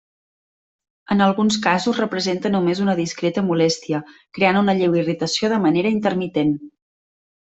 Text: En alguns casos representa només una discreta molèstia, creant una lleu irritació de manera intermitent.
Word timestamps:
En 1.15 1.19
alguns 1.25 1.57
casos 1.65 1.99
representa 2.03 2.51
només 2.55 2.81
una 2.85 2.95
discreta 2.99 3.43
molèstia, 3.49 3.99
creant 4.39 4.59
una 4.63 4.75
lleu 4.79 4.97
irritació 5.03 5.51
de 5.53 5.61
manera 5.67 5.93
intermitent. 5.97 6.55